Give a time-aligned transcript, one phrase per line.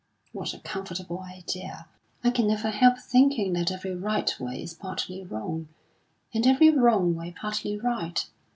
[0.31, 1.85] "What a comfortable idea!
[2.23, 5.67] I can never help thinking that every right way is partly wrong,
[6.33, 8.25] and every wrong way partly right.